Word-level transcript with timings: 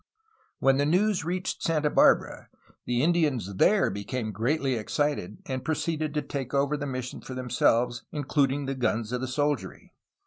When 0.57 0.77
the 0.77 0.85
news 0.87 1.23
reached 1.23 1.61
Santa 1.61 1.91
Barbara, 1.91 2.49
the 2.87 3.03
Indians 3.03 3.57
there 3.57 3.91
became 3.91 4.31
greatly 4.31 4.73
excited, 4.73 5.37
and 5.45 5.63
proceeded 5.63 6.15
to 6.15 6.23
take 6.23 6.55
over 6.55 6.75
the 6.75 6.87
mis 6.87 7.05
sion 7.05 7.21
for 7.21 7.35
themselves, 7.35 8.01
including 8.11 8.65
the 8.65 8.73
guns 8.73 9.11
of 9.11 9.21
the 9.21 9.27
soldiery. 9.27 9.93